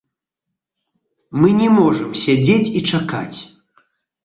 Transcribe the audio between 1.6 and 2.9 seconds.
не можам сядзець і